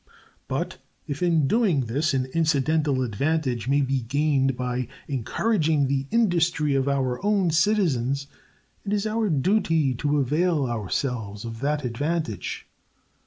[0.47, 6.73] But if in doing this an incidental advantage may be gained by encouraging the industry
[6.73, 8.25] of our own citizens,
[8.83, 12.65] it is our duty to avail ourselves of that advantage.